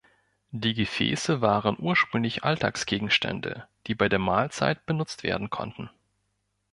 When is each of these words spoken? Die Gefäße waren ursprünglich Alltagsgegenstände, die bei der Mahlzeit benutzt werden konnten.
Die 0.49 0.73
Gefäße 0.73 1.41
waren 1.41 1.77
ursprünglich 1.77 2.43
Alltagsgegenstände, 2.43 3.67
die 3.85 3.93
bei 3.93 4.09
der 4.09 4.17
Mahlzeit 4.17 4.87
benutzt 4.87 5.21
werden 5.21 5.51
konnten. 5.51 5.91